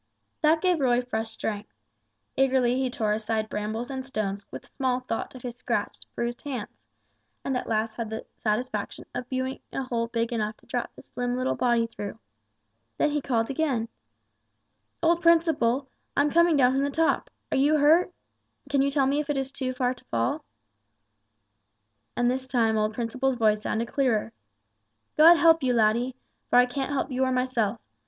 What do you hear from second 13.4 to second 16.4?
again, "Old Principle, I'm